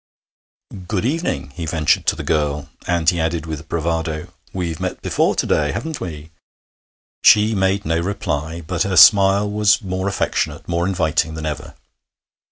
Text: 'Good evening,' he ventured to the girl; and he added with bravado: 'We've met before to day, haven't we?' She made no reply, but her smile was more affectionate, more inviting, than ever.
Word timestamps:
'Good 0.87 1.05
evening,' 1.05 1.51
he 1.51 1.67
ventured 1.67 2.07
to 2.07 2.15
the 2.15 2.23
girl; 2.23 2.69
and 2.87 3.07
he 3.07 3.19
added 3.19 3.45
with 3.45 3.69
bravado: 3.69 4.29
'We've 4.51 4.79
met 4.79 4.99
before 5.03 5.35
to 5.35 5.45
day, 5.45 5.73
haven't 5.73 6.01
we?' 6.01 6.31
She 7.23 7.53
made 7.53 7.85
no 7.85 7.99
reply, 7.99 8.61
but 8.65 8.81
her 8.81 8.97
smile 8.97 9.47
was 9.47 9.79
more 9.83 10.07
affectionate, 10.07 10.67
more 10.67 10.87
inviting, 10.87 11.35
than 11.35 11.45
ever. 11.45 11.75